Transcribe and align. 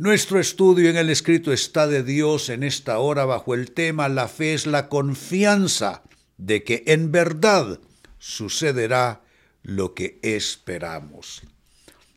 Nuestro 0.00 0.40
estudio 0.40 0.88
en 0.88 0.96
el 0.96 1.10
escrito 1.10 1.52
está 1.52 1.86
de 1.86 2.02
Dios 2.02 2.48
en 2.48 2.62
esta 2.62 2.98
hora 2.98 3.26
bajo 3.26 3.54
el 3.54 3.70
tema 3.70 4.08
La 4.08 4.28
fe 4.28 4.54
es 4.54 4.66
la 4.66 4.88
confianza 4.88 6.02
de 6.38 6.64
que 6.64 6.84
en 6.86 7.12
verdad 7.12 7.80
sucederá 8.18 9.22
lo 9.62 9.92
que 9.92 10.18
esperamos. 10.22 11.42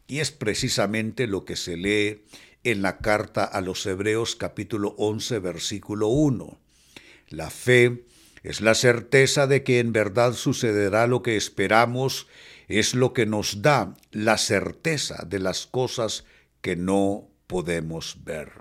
Y 0.08 0.20
es 0.20 0.32
precisamente 0.32 1.28
lo 1.28 1.44
que 1.44 1.58
se 1.58 1.76
lee 1.76 2.24
en 2.64 2.82
la 2.82 3.00
carta 3.00 3.44
a 3.44 3.60
los 3.60 3.86
Hebreos 3.86 4.38
capítulo 4.38 4.96
11 4.98 5.40
versículo 5.40 6.08
1. 6.08 6.58
La 7.30 7.50
fe 7.50 8.06
es 8.44 8.60
la 8.60 8.76
certeza 8.76 9.48
de 9.48 9.64
que 9.64 9.80
en 9.80 9.94
verdad 9.94 10.34
sucederá 10.34 11.08
lo 11.08 11.24
que 11.24 11.38
esperamos, 11.38 12.28
es 12.68 12.94
lo 12.94 13.14
que 13.14 13.26
nos 13.26 13.62
da 13.62 13.96
la 14.12 14.38
certeza 14.38 15.26
de 15.26 15.40
las 15.40 15.66
cosas 15.66 16.26
que 16.62 16.76
no 16.76 17.30
podemos 17.48 18.18
ver. 18.24 18.52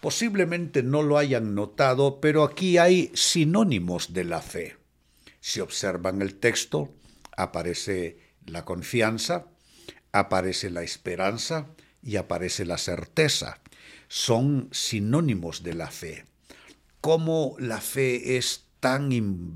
Posiblemente 0.00 0.82
no 0.82 1.02
lo 1.02 1.18
hayan 1.18 1.54
notado, 1.54 2.20
pero 2.20 2.42
aquí 2.42 2.78
hay 2.78 3.10
sinónimos 3.14 4.12
de 4.12 4.24
la 4.24 4.42
fe. 4.42 4.76
Si 5.40 5.60
observan 5.60 6.22
el 6.22 6.36
texto, 6.36 6.94
aparece 7.36 8.18
la 8.46 8.64
confianza, 8.64 9.46
aparece 10.12 10.70
la 10.70 10.82
esperanza 10.82 11.68
y 12.02 12.16
aparece 12.16 12.64
la 12.64 12.78
certeza. 12.78 13.60
Son 14.08 14.68
sinónimos 14.72 15.62
de 15.62 15.74
la 15.74 15.90
fe. 15.90 16.24
¿Cómo 17.04 17.54
la 17.58 17.82
fe 17.82 18.38
es 18.38 18.64
tan 18.80 19.10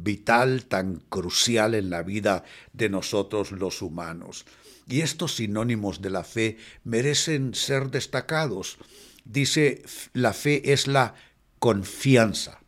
vital, 0.05 0.66
tan 0.66 0.97
crucial 1.09 1.75
en 1.75 1.89
la 1.89 2.02
vida 2.02 2.45
de 2.75 2.91
nosotros 2.91 3.52
los 3.52 3.80
humanos? 3.80 4.45
Y 4.87 5.01
estos 5.01 5.37
sinónimos 5.37 6.03
de 6.03 6.11
la 6.11 6.25
fe 6.25 6.59
merecen 6.84 7.55
ser 7.55 7.91
destacados. 7.91 8.77
Dice, 9.25 9.83
la 10.12 10.34
fe 10.34 10.75
es 10.75 10.87
la 10.89 11.14
confianza. 11.59 12.61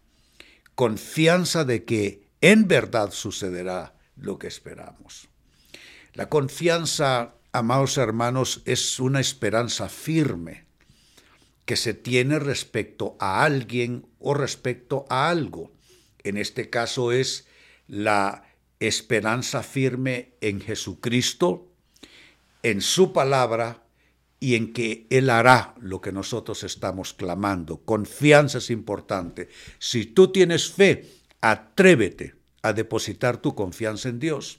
Confianza 0.75 1.67
de 1.67 1.85
que 1.85 2.31
en 2.41 2.67
verdad 2.67 3.11
sucederá 3.11 3.99
lo 4.17 4.39
que 4.39 4.47
esperamos. 4.47 5.29
La 6.15 6.31
confianza, 6.31 7.35
amados 7.53 7.99
hermanos, 7.99 8.63
es 8.65 8.99
una 8.99 9.21
esperanza 9.21 9.91
firme 9.91 10.70
que 11.71 11.77
se 11.77 11.95
tiene 11.95 12.41
respecto 12.41 13.17
a 13.21 13.45
alguien 13.45 14.05
o 14.19 14.35
respecto 14.35 15.07
a 15.09 15.31
algo. 15.31 15.71
En 16.25 16.37
este 16.37 16.69
caso 16.69 17.13
es 17.13 17.47
la 17.87 18.43
esperanza 18.81 19.63
firme 19.63 20.33
en 20.41 20.61
Jesucristo, 20.61 21.69
en 22.65 22.81
su 22.81 23.13
palabra 23.13 23.85
y 24.41 24.57
en 24.57 24.73
que 24.73 25.07
Él 25.11 25.31
hará 25.31 25.77
lo 25.81 26.01
que 26.01 26.11
nosotros 26.11 26.65
estamos 26.65 27.15
clamando. 27.15 27.77
Confianza 27.85 28.59
es 28.59 28.71
importante. 28.71 29.49
Si 29.79 30.07
tú 30.07 30.33
tienes 30.33 30.73
fe, 30.73 31.09
atrévete 31.41 32.35
a 32.63 32.73
depositar 32.73 33.37
tu 33.37 33.55
confianza 33.55 34.09
en 34.09 34.19
Dios. 34.19 34.59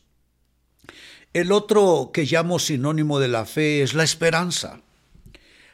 El 1.33 1.51
otro 1.51 2.11
que 2.13 2.23
llamo 2.23 2.57
sinónimo 2.57 3.19
de 3.19 3.27
la 3.27 3.45
fe 3.45 3.81
es 3.81 3.95
la 3.95 4.05
esperanza. 4.05 4.81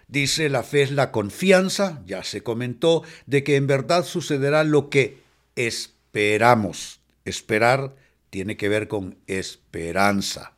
Dice 0.08 0.50
la 0.50 0.63
fe 0.63 0.83
es 0.83 0.91
la 0.91 1.11
confianza, 1.11 2.02
ya 2.05 2.23
se 2.23 2.41
comentó, 2.41 3.03
de 3.25 3.44
que 3.44 3.58
en 3.58 3.67
verdad 3.67 4.05
sucederá 4.05 4.64
lo 4.64 4.89
que 4.89 5.17
esperamos. 5.55 7.02
Esperar 7.25 7.95
tiene 8.30 8.55
que 8.55 8.69
ver 8.69 8.88
con 8.88 9.17
esperanza. 9.27 10.53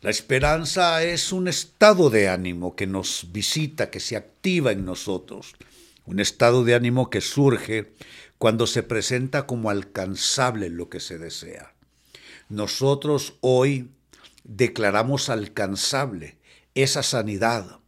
La 0.00 0.10
esperanza 0.10 1.04
es 1.04 1.32
un 1.32 1.46
estado 1.46 2.10
de 2.10 2.28
ánimo 2.28 2.74
que 2.74 2.88
nos 2.88 3.28
visita, 3.30 3.90
que 3.90 4.00
se 4.00 4.16
activa 4.16 4.72
en 4.72 4.84
nosotros, 4.84 5.54
un 6.06 6.18
estado 6.18 6.64
de 6.64 6.74
ánimo 6.74 7.08
que 7.08 7.20
surge 7.20 7.92
cuando 8.38 8.66
se 8.66 8.82
presenta 8.82 9.46
como 9.46 9.70
alcanzable 9.70 10.68
lo 10.70 10.88
que 10.88 10.98
se 10.98 11.18
desea. 11.18 11.74
Nosotros 12.48 13.34
hoy 13.40 13.90
declaramos 14.42 15.28
alcanzable 15.28 16.36
esa 16.74 17.04
sanidad, 17.04 17.78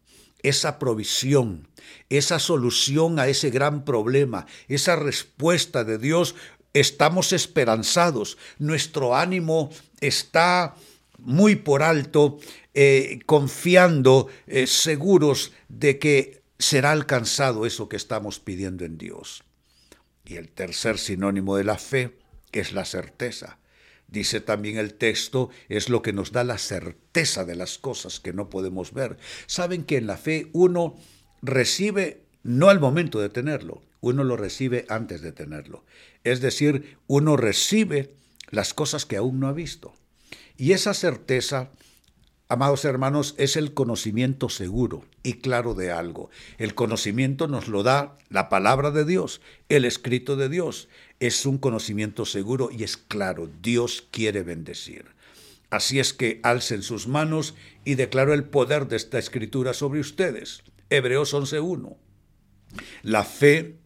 esa 0.44 0.78
provisión, 0.78 1.66
esa 2.10 2.38
solución 2.38 3.18
a 3.18 3.26
ese 3.26 3.50
gran 3.50 3.84
problema, 3.84 4.46
esa 4.68 4.94
respuesta 4.94 5.82
de 5.82 5.98
Dios. 5.98 6.36
Estamos 6.74 7.32
esperanzados, 7.32 8.38
nuestro 8.58 9.16
ánimo 9.16 9.70
está 10.00 10.76
muy 11.18 11.56
por 11.56 11.82
alto, 11.82 12.38
eh, 12.74 13.20
confiando, 13.26 14.28
eh, 14.46 14.66
seguros 14.66 15.52
de 15.68 15.98
que 15.98 16.42
será 16.58 16.92
alcanzado 16.92 17.66
eso 17.66 17.88
que 17.88 17.96
estamos 17.96 18.38
pidiendo 18.38 18.84
en 18.84 18.98
Dios. 18.98 19.44
Y 20.24 20.36
el 20.36 20.48
tercer 20.50 20.98
sinónimo 20.98 21.56
de 21.56 21.64
la 21.64 21.78
fe 21.78 22.18
es 22.52 22.72
la 22.72 22.84
certeza. 22.84 23.58
Dice 24.08 24.40
también 24.40 24.76
el 24.78 24.94
texto, 24.94 25.50
es 25.68 25.88
lo 25.88 26.02
que 26.02 26.12
nos 26.12 26.32
da 26.32 26.44
la 26.44 26.58
certeza 26.58 27.44
de 27.44 27.56
las 27.56 27.78
cosas 27.78 28.20
que 28.20 28.32
no 28.32 28.50
podemos 28.50 28.92
ver. 28.92 29.16
Saben 29.46 29.84
que 29.84 29.96
en 29.96 30.06
la 30.06 30.16
fe 30.16 30.48
uno 30.52 30.96
recibe 31.42 32.22
no 32.42 32.68
al 32.68 32.78
momento 32.78 33.20
de 33.20 33.28
tenerlo, 33.28 33.82
uno 34.00 34.22
lo 34.22 34.36
recibe 34.36 34.84
antes 34.88 35.22
de 35.22 35.32
tenerlo. 35.32 35.84
Es 36.22 36.40
decir, 36.40 36.98
uno 37.06 37.36
recibe 37.36 38.14
las 38.50 38.74
cosas 38.74 39.06
que 39.06 39.16
aún 39.16 39.40
no 39.40 39.48
ha 39.48 39.52
visto. 39.52 39.94
Y 40.56 40.72
esa 40.72 40.94
certeza, 40.94 41.70
amados 42.48 42.84
hermanos, 42.84 43.34
es 43.38 43.56
el 43.56 43.74
conocimiento 43.74 44.48
seguro 44.48 45.04
y 45.22 45.34
claro 45.34 45.74
de 45.74 45.90
algo. 45.90 46.30
El 46.58 46.74
conocimiento 46.74 47.48
nos 47.48 47.68
lo 47.68 47.82
da 47.82 48.16
la 48.28 48.48
palabra 48.48 48.90
de 48.90 49.04
Dios, 49.04 49.40
el 49.68 49.84
escrito 49.84 50.36
de 50.36 50.48
Dios. 50.48 50.88
Es 51.20 51.46
un 51.46 51.58
conocimiento 51.58 52.26
seguro 52.26 52.70
y 52.70 52.84
es 52.84 52.96
claro. 52.96 53.50
Dios 53.62 54.06
quiere 54.10 54.42
bendecir. 54.42 55.06
Así 55.70 55.98
es 55.98 56.12
que 56.12 56.40
alcen 56.42 56.82
sus 56.82 57.08
manos 57.08 57.54
y 57.84 57.96
declaro 57.96 58.32
el 58.34 58.44
poder 58.44 58.86
de 58.86 58.96
esta 58.96 59.18
escritura 59.18 59.72
sobre 59.72 60.00
ustedes. 60.00 60.62
Hebreos 60.90 61.34
11.1. 61.34 61.96
La 63.02 63.24
fe 63.24 63.76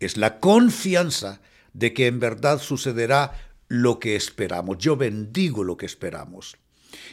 es 0.00 0.16
la 0.16 0.38
confianza 0.38 1.40
de 1.72 1.94
que 1.94 2.06
en 2.06 2.20
verdad 2.20 2.60
sucederá 2.60 3.32
lo 3.68 3.98
que 4.00 4.16
esperamos. 4.16 4.78
Yo 4.78 4.96
bendigo 4.96 5.64
lo 5.64 5.76
que 5.76 5.86
esperamos. 5.86 6.56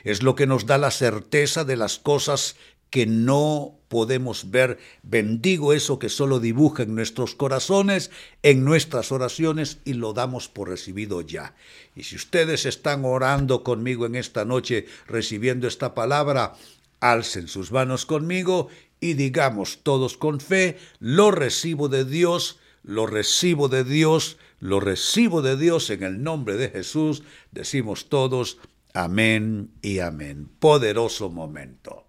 Es 0.04 0.24
lo 0.24 0.36
que 0.36 0.48
nos 0.48 0.66
da 0.66 0.78
la 0.78 0.92
certeza 0.92 1.64
de 1.64 1.78
las 1.78 2.00
cosas 2.00 2.56
que 2.90 3.06
no 3.06 3.78
podemos 3.90 4.50
ver. 4.52 4.80
Bendigo 5.04 5.74
eso 5.74 6.00
que 6.00 6.10
solo 6.10 6.40
dibuja 6.40 6.84
en 6.84 6.96
nuestros 6.96 7.36
corazones, 7.36 8.12
en 8.44 8.64
nuestras 8.64 9.12
oraciones 9.12 9.80
y 9.86 9.94
lo 9.94 10.14
damos 10.14 10.48
por 10.48 10.70
recibido 10.70 11.22
ya. 11.22 11.56
Y 11.96 12.04
si 12.04 12.16
ustedes 12.16 12.66
están 12.66 13.06
orando 13.06 13.64
conmigo 13.64 14.06
en 14.06 14.16
esta 14.16 14.46
noche, 14.46 14.86
recibiendo 15.08 15.68
esta 15.68 15.94
palabra, 15.94 16.54
alcen 17.00 17.48
sus 17.48 17.72
manos 17.72 18.06
conmigo 18.06 18.70
y 19.00 19.14
digamos 19.14 19.80
todos 19.84 20.18
con 20.18 20.40
fe, 20.40 20.78
lo 21.00 21.32
recibo 21.32 21.90
de 21.90 22.06
Dios, 22.06 22.58
lo 22.84 23.06
recibo 23.06 23.68
de 23.70 23.84
Dios, 23.84 24.38
lo 24.60 24.80
recibo 24.80 25.42
de 25.42 25.58
Dios 25.58 25.90
en 25.90 26.04
el 26.04 26.24
nombre 26.24 26.56
de 26.56 26.70
Jesús. 26.70 27.24
Decimos 27.52 28.10
todos, 28.10 28.58
amén 28.98 29.72
y 29.82 30.00
amén. 30.00 30.50
Poderoso 30.60 31.30
momento. 31.30 32.08